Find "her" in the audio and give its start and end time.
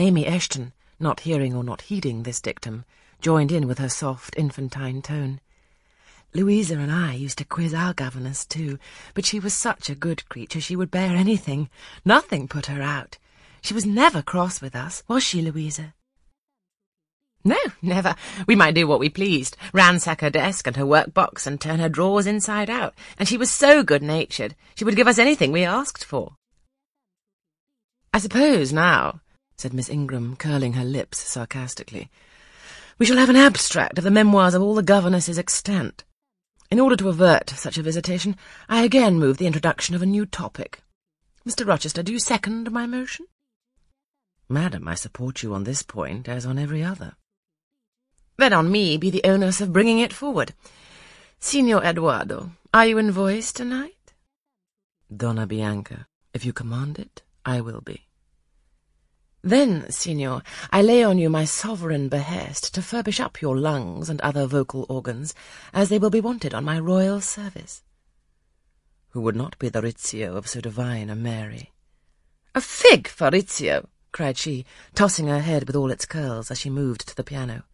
3.78-3.90, 12.64-12.80, 20.22-20.30, 20.76-20.86, 21.78-21.90, 30.72-30.84, 75.28-75.40